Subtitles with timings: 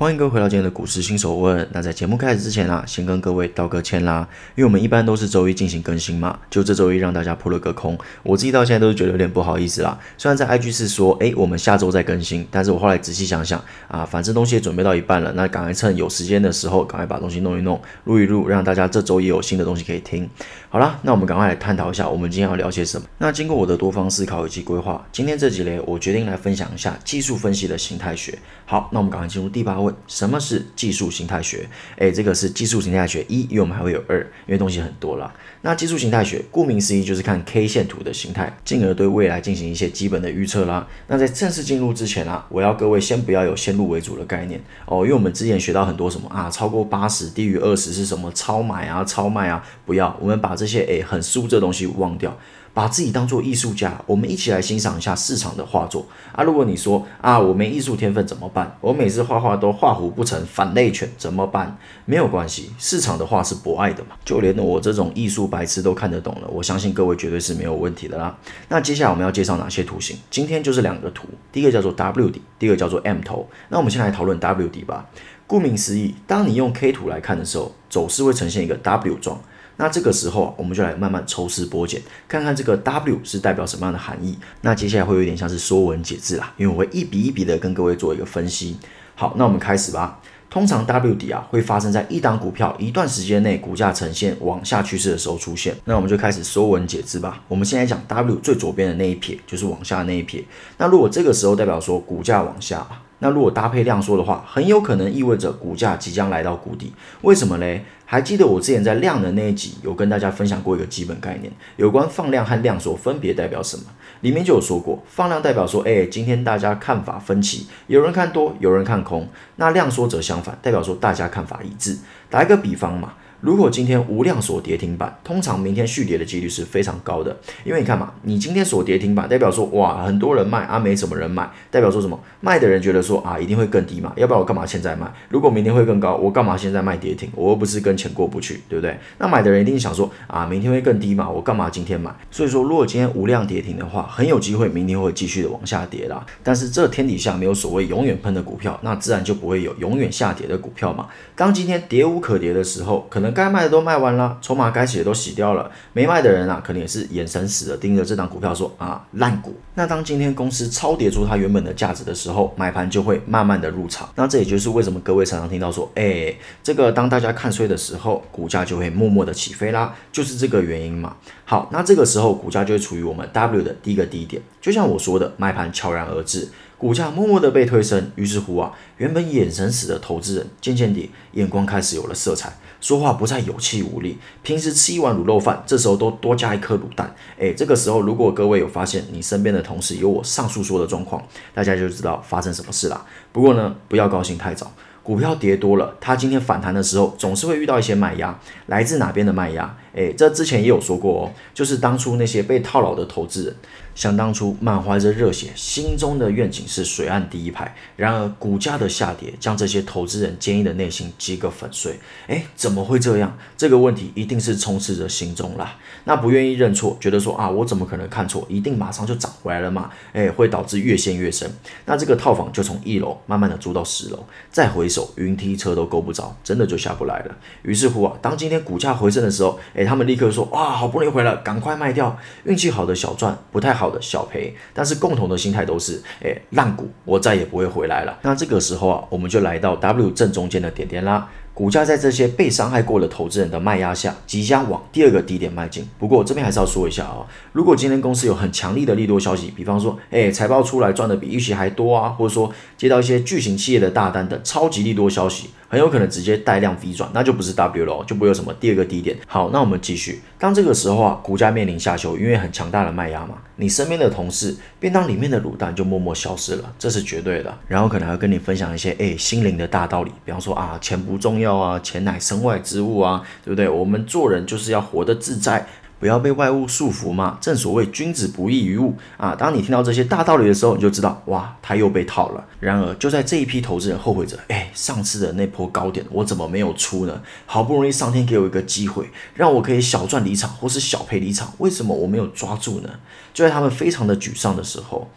[0.00, 1.68] 欢迎各位回到今天的股市新手问。
[1.72, 9.98] 那在节目开始之前啊，先跟各位道个歉啦，因为我们一般都是周一进行更新嘛，就这周一让大家扑了个空，我自己到现在都是觉得有点不好意思啦。
[10.16, 20.26] 虽然在 IG 是说，哎，我们下周再更新，但是我后来仔细想想啊，反正东西也准备到一半了，那赶快趁有时间的时候，赶快把东西弄一弄，录一录，让大家这周也有新的东西可以听。
[20.72, 23.04] 好啦，那我们赶快来探讨一下，我们今天要聊些什么。
[23.18, 28.38] 那经过我的多方思考以及规划，今天这集嘞，我决定来分享一下技术分析的形态学。
[28.66, 31.68] 好，那我们赶快进入第八问，什么是技术形态学？
[31.96, 35.34] 诶，这个是技术形态学一，因为我们还会有二，因为东西很多啦。
[35.62, 40.86] 那技术形态学顾名思义就是看 K 线图的形态，进而对未来进行一些基本的预测啦。
[41.08, 52.36] 那在正式进入之前啊，我要各位先不要有先入为主的概念哦，因为我们之前学到很多什么啊，超过八十低于二十是什么超买啊、超卖啊，不要，我们把这些诶很输这东西忘掉。
[52.72, 56.44] 把自己当做艺术家，我们一起来欣赏一下市场的画作啊！
[56.44, 58.78] 如果你说啊，我没艺术天分怎么办？
[58.80, 61.76] 我每次画画都画虎不成反类犬怎么办？
[62.04, 68.38] 没有关系，市场的画是博爱的嘛，就连我这种艺术白痴都看得懂了，我相信各位绝对是没有问题的啦。
[68.68, 70.16] 那接下来我们要介绍哪些图形？
[70.30, 73.48] 今天就是两个图，第一个叫做 W 底，第二个叫做 M 头。
[73.70, 75.10] 那我们先来讨论 W 底吧。
[75.48, 79.42] 顾名思义，当你用 K 图来看的时候，走势会呈现一个 W 状。
[79.80, 84.36] 那这个时候啊，我们就来慢慢抽丝剥茧，看看这个 W 是代表什么样的含义。
[84.60, 88.76] 那接下来会有点像是说文解字啦，因为我会一笔一笔的跟各位做一个分析。
[89.14, 90.20] 好，那我们开始吧。
[90.50, 95.74] 通常 W 底啊会发生在一档股票一段时间内股价呈现往下趋势的时候出现。
[95.84, 97.40] 那我们就开始说文解字吧。
[97.48, 100.44] 我们现在讲 W 最左边的那一撇，就是往下那一撇。
[100.76, 102.86] 那如果这个时候代表说股价往下，
[103.20, 106.92] 那如果搭配量缩的话，很有可能意味着股价即将来到谷底。
[107.22, 107.84] 为什么嘞？
[108.04, 113.84] 还记得我之前在量的那一集有跟大家分享过一个基本概念，有关放量和量缩分别代表什么？
[114.22, 119.28] 里面就有说过，放量代表说，哎，今天大家看法分歧，有人看多，有人看空。
[119.56, 121.98] 那量缩则相反，代表说大家看法一致。
[122.28, 123.14] 打一个比方嘛。
[123.40, 127.34] 如果今天无量锁跌停板，通常明天续跌的几率是非常高的，
[127.64, 132.20] 因为你看嘛，你今天锁跌停板，代表说哇，很多人卖啊，没什么人买，代表说什么？
[132.40, 135.10] 卖的人觉得说啊，一定会更低嘛，要不然我干嘛现在卖？
[135.30, 137.30] 如果明天会更高，我干嘛现在卖跌停？
[137.34, 138.98] 我又不是跟钱过不去，对不对？
[139.18, 142.14] 那买的人一定想说啊，明天会更低嘛，我干嘛今天买？
[142.30, 146.24] 所以说，如果今天无量跌停的话，很有机会明天会继续的往下跌啦。
[146.42, 151.08] 但是这天底下没有所谓永远喷的股票，那自然就不会有永远下跌的股票嘛。
[151.34, 154.38] 当今天跌无可跌的时候，可能该卖的都卖完了。
[154.40, 159.54] 筹码该洗的都洗掉了，没卖的人啊，可能也是眼神死的盯着这档股票说啊烂股。
[159.74, 164.08] 那当今天公司超跌出它原本的价值的时候，买盘就会慢慢的入场。
[164.16, 171.16] 那这也就是为什么各位常常听到说，哎，这个当大家看衰的时候，股价就会默默的起飞啦，就是这个原因嘛。
[171.44, 176.48] 好，那这个时候股价就会处于我们 W 的第一个低点，就像我说的，买盘悄然而至。
[176.80, 184.16] 股价默默的被推升，于是乎啊，原本眼神死的投资人，渐渐地眼光开始有了色彩，说话不再有气无力。
[184.42, 187.14] 平时吃一碗卤肉饭，这时候都多加一颗卤蛋。
[187.36, 193.04] 诶，这个时候如果各位有发现你身边的同事有我上述说的状况，大家就知道发生什么事了。
[193.30, 194.72] 不过呢，不要高兴太早。
[195.02, 198.38] 股票跌多了，它今天反弹的时候，总是会遇到一些卖压。
[198.66, 199.76] 来自哪边的卖压？
[199.94, 203.56] 诶，这之前也有说过哦，就是当初那些被套牢的投资人。
[203.92, 207.74] 想当初满怀着热血，心中的愿景是水岸第一排。
[207.96, 211.98] 然而股价的下跌，将这些投资人坚毅的内心击个粉碎。
[212.28, 213.36] 哎，怎么会这样？
[213.58, 215.76] 这个问题一定是充斥着心中啦。
[216.04, 218.46] 那不愿意认错，觉得说啊，我怎么可能看错？
[218.48, 219.90] 一定马上就涨回来了嘛？
[220.12, 221.50] 哎，会导致越陷越深。
[221.84, 227.36] 那这个套房就从一楼慢慢的租到十楼，再回首云梯车都够不着，真的就下不来了。
[227.62, 232.16] 于是乎啊，当今天股价回升的时候，哎，他们立刻说哇，好不容易回来，赶快卖掉。
[232.44, 233.90] 运气好的小赚，不太好。
[233.90, 238.16] 的小赔，但是共同的心态都是，哎，烂股，我再也不会回来了。
[238.22, 241.28] 那这个时候啊，我们就来到 W 正中间的点点啦。
[241.52, 245.84] 股价在这些被伤害过的投资人的卖压下，即将往第二个低点迈进。
[245.98, 255.50] 不过这边还是要说一下啊，如果今天公司有很强力的利多消息，比方说，哎，财报出来赚的比预期还多啊，或者说接到一些巨型企业的大单等超级利多消息。
[255.70, 259.16] 很有可能直接带量 V 转，那就不是 W 了，就不会有什么第二个低点。
[259.28, 260.20] 好，那我们继续。
[260.36, 267.56] 当这个时候啊，股价面临下修，因为很强大的卖压嘛，你身边的同事便当里面的卤蛋就默默消失了，这是绝对的。
[267.68, 273.68] 然后可能还会跟你分享一些哎心灵的大道理，比方说啊，钱不重要啊，钱乃身外之物啊，对不对？
[273.68, 275.64] 我们做人就是要活得自在。
[276.00, 279.36] 不要被外物束缚嘛，正所谓君子不异于物啊。
[279.36, 282.42] 当你听到这些大道理的时候，你就知道哇，他又被套了。
[282.58, 287.20] 然而就在这一批投资人后悔着，哎，上次的那波高点我怎么没有出呢？
[287.44, 292.88] 好不容易上天给我一个机会，让我可以小赚离场或是小赔离场，为什么我没有抓住呢？
[293.34, 295.10] 就在他们非常的沮丧的时候，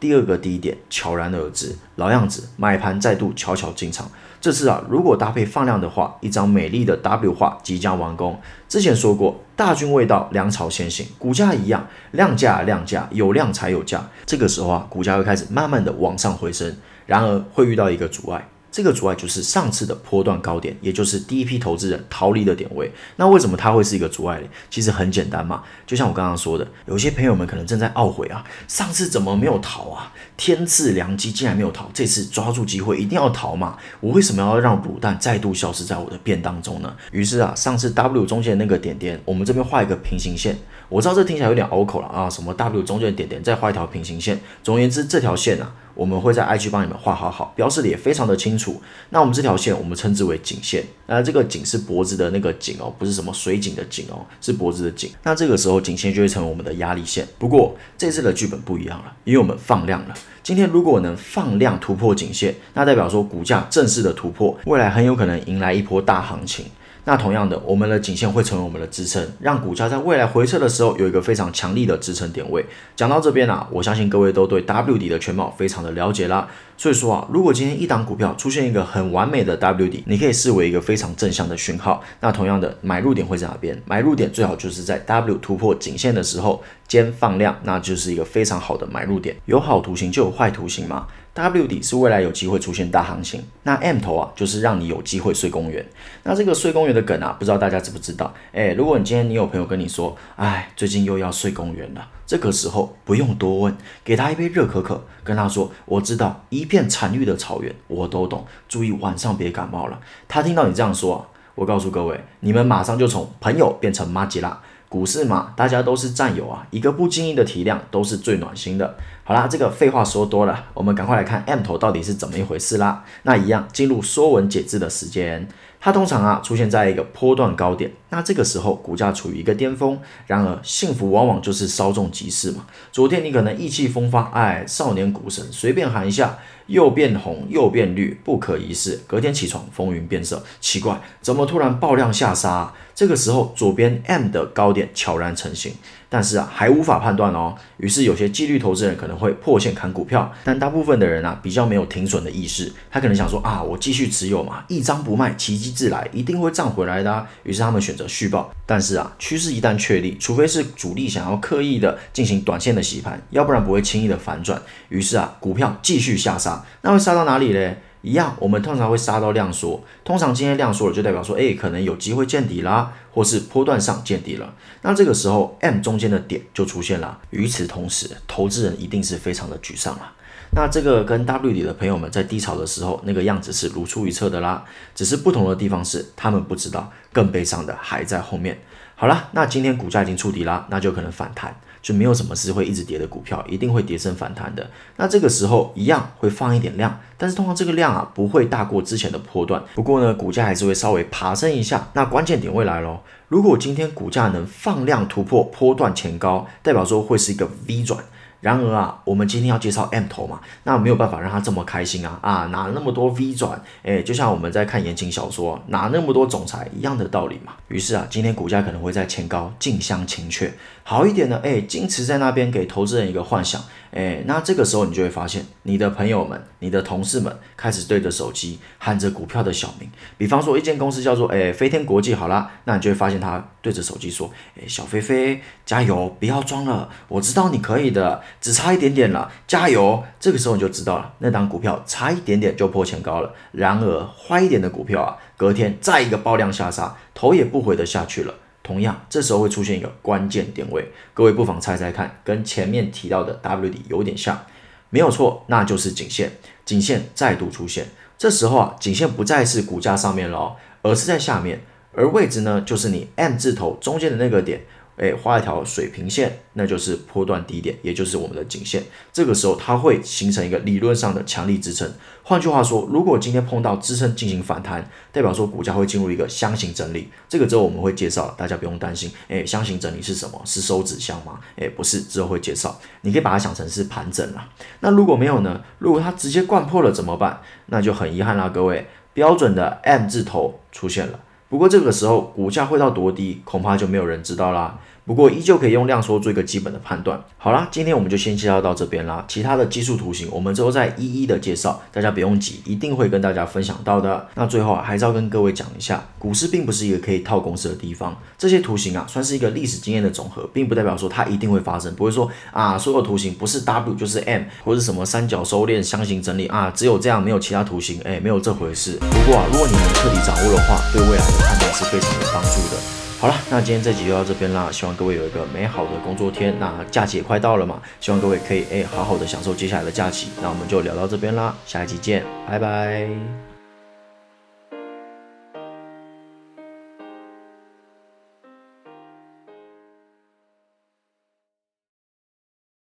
[0.00, 4.10] 第二个低点悄然而至，老样子，买盘再度悄悄进场。
[4.40, 8.40] 这次啊，如果搭配放量的话，一张美丽的 W 画即将完工。
[8.68, 14.02] 之前说过，大军未到，粮草先行，股价一样，量价量价，有量才有价。
[14.24, 18.48] 这个时候啊，股价会开始慢慢的往上回升，然而会遇到一个阻碍。
[18.70, 22.90] 这个阻碍就是上次的波段高点，也就是第一批投资人逃离的点位。
[23.16, 24.46] 那为什么它会是一个阻碍呢？
[24.70, 30.12] 其实很简单嘛，就像我刚刚说的，有些朋友们可能正在懊悔啊，上次怎么没有逃啊？
[30.36, 33.76] 天赐良机，竟然没有逃，这次抓住机会一定要逃嘛！
[34.00, 36.94] 我为什么要让卤蛋再度消失在我的便当中呢？
[37.12, 40.56] 于是啊，上次 W 中间那个点点，我们这边画一个平行线。
[40.88, 44.40] 我知道这听起来有点拗口了啊，什么 W 中间的点点，再画一条平行线。
[44.62, 45.72] 总而言之，这条线啊。
[46.00, 48.80] 我们会在 IG 帮你们画好好，标示的也非常的清楚。
[49.10, 55.10] 那我们这条线我们称之为颈线，那这个颈是脖子的那个颈哦，不是什么水井的井哦，是脖子的颈。
[55.24, 57.28] 那这个时候颈线就会成为我们的压力线。
[57.38, 60.14] 不过这次的剧本不一样了，因为我们放量了。
[60.42, 66.64] 今天如果能放量突破颈线，那代表说股价正式的突破，未来很有可能迎来一波大行情。
[67.04, 72.64] 那同样的，我们的颈线会成为我们的支撑，让股价在未来回撤的时候有一个非常强力的支撑点位。
[72.94, 76.48] 讲到这边啊，我相信各位都对 W 底的全貌非常的了解啦。
[76.76, 82.02] 所以说啊，如果今天一档股票出现一个很完美的 W 底，你可以视为一个非常正向的讯号。
[82.20, 83.80] 那同样的，买入点会在哪边？
[83.84, 89.36] 买入点最好就是在 W 突破颈线的时候兼放量，那就是一个非常好的买入点。
[89.44, 91.06] 有好图形就有坏图形嘛。
[91.32, 95.86] W 底是未来有机会出现大行情，那 M 头啊就是让你有机会睡公园。
[96.24, 98.34] 那这个睡公园的梗啊，不知道大家知不知道？
[98.52, 110.00] 哎，如果你今天你有朋友跟你说，哎，最近又要睡公园了，这个时候不用多问，给他一杯热可可，跟他说，我知道一片惨绿的草原，我都懂，注意晚上别感冒了。
[110.26, 111.22] 他听到你这样说啊，
[111.54, 114.60] 我告诉各位，你们马上就从朋友变成妈吉啦。
[114.90, 118.96] 股市嘛，大家都是战友啊，一个不经意的体谅都是最暖心的。
[119.22, 123.04] 好啦，这个废话说多了，我们赶快来看 M 头到底是怎么一回事啦。
[123.22, 125.46] 那一样进入说文解字的时间，
[125.78, 129.96] 它通常啊出现在一个波段高点，那这个时候股价处于一个巅峰。
[130.26, 132.66] 然而幸福往往就是稍纵即逝嘛。
[132.90, 136.36] 昨天你可能意气风发，哎，少年股神随便喊一下。
[136.70, 139.00] 又变红又变绿，不可一世。
[139.08, 142.72] 隔天起床，风云变色，奇怪，怎么突然爆量下杀？
[142.94, 145.72] 这个时候，左边 M 的高点悄然成型。
[146.12, 147.54] 但是啊，还无法判断哦。
[147.76, 152.72] 于是有些纪律投资人可能会破线砍股票，但大部分的人啊，比较没有停损的意识。
[152.90, 157.26] 他可能想说啊，我继续持有嘛，一张不卖，奇迹自来，一定会涨回来的。
[157.44, 158.52] 于是他们选择续报。
[158.66, 164.60] 但是啊，趋势一旦确立，除非是主力想要刻意的进行短线的洗盘，要不然不会轻易的反转。
[164.88, 167.78] 于是啊，股票继续下杀，那会杀到哪里嘞？
[168.02, 169.84] 一样，我们通常会杀到量缩。
[170.04, 174.54] 通常今天量缩了，就代表说，哎，可能有机会见底啦，或是波段上见底了。
[174.80, 177.18] 那这个时候，M 中间的点就出现了。
[177.28, 180.12] 与此同时，投资人一定是非常的沮丧了。
[180.52, 184.64] 那这个跟 W 底的朋友们在低潮的时候那个样子是如出一辙的啦。
[184.94, 188.58] 只是不同的地方是，他们不知道，更悲伤的还在后面。
[188.94, 191.54] 好了，那今天股价已经触底啦，那就可能反弹。
[191.82, 194.68] 就没有什么是会一直跌的股票，一定会跌升反弹的。
[194.96, 199.62] 那这个时候一样会放一点量，但是通常这个量啊不会大过之前的波段。
[199.74, 201.88] 不过呢，股价还是会稍微爬升一下。
[201.94, 207.98] 那关键点会来喽，如果今天股价能放量突破波段前高，代表说会是一个 V 转。
[208.40, 217.52] 然而啊，我们今天要介绍 M 头嘛，那没有办法让他这么开心啊啊，拿那么多 V 转，哎，就像我们在看言情小说，拿那么多总裁一样的道理嘛。
[217.68, 223.60] 于是啊，今天股价可能会在前高近乡情怯，好一点的，哎，矜持在那边给投资人一个幻想。
[223.92, 229.90] 哎，那这个时候你就会发现，你的朋友们、你的同事们开始对着手机喊着股票的小名。
[230.16, 240.02] 比方说，一间公司叫做哎飞天国际，好啦，那你就会发现它对着手机说：哎，小飞飞，加油，不要装了，我知道你可以的，只差一点点了，加油。
[240.18, 243.32] 这个时候你就知道了，那档股票差一点点就破前高了。
[243.52, 248.34] 然而坏一点的股票啊，隔天再一个爆量下杀，头也不回的下去了。
[248.62, 254.46] 同样，这时候会出现一个关键点位，各位不妨猜猜看，跟前面提到的 W 底有点像，
[254.90, 256.32] 没有错，那就是颈线。
[256.64, 257.86] 颈线再度出现，
[258.16, 264.60] 这时候啊，颈线不再是股价上面了，而是在下面，而位置呢，就是你 M 字头中间的那个点。
[264.96, 268.82] 哎，画一条水平线，那就是波段低点，也就是我们的颈线。
[269.10, 271.90] 这个时候它会形成一个理论上的强力支撑。
[272.22, 277.08] 换句话说，如果今天碰到支撑进行反弹，代表说股价会进入一个箱型整理。
[277.30, 279.10] 这个之后我们会介绍，大家不用担心。
[279.28, 280.38] 哎，箱型整理是什么？
[280.44, 281.40] 是收纸箱吗？
[281.56, 282.78] 哎，不是，之后会介绍。
[283.00, 284.48] 你可以把它想成是盘整了。
[284.80, 285.62] 那如果没有呢？
[285.78, 287.40] 如果它直接灌破了怎么办？
[287.68, 291.20] 那就很遗憾啦，各位，标准的 M 字头出现了。
[291.50, 294.78] 不过这个时候股价会到多低，恐怕就没有人知道啦。
[295.04, 297.20] 不过依旧可以用量缩做一个基本的判断。
[297.38, 299.24] 好啦，今天我们就先介绍到这边啦。
[299.26, 304.28] 其他的技术图形我们之后再一一的介绍，大家不用急，一定会跟大家分享到的。
[304.34, 308.16] 那最后啊，还是要跟各位讲一下，股市并不是一个可以套公式的地方。
[308.38, 311.92] 这些图形啊，算是一个历史经验的总和，并不代表说它一定会发生。
[311.94, 318.98] 不会说啊，所有图形不是 W 就是 M，或者什么三角收敛、箱型整理啊，只有这样没有其他图形，哎，没有这回事。
[319.00, 322.99] 不过啊，如果你能彻底掌握的话，对未来的判断是非常有帮助的。
[323.20, 326.58] 好了，那今天这集就到这边啦，希望各位有一个美好的工作天。
[326.58, 330.30] 那假期也快到了嘛，希望各位可以诶好好的享受接下来的假期。
[330.40, 333.49] 那我们就聊到这边啦，下一集见，拜拜。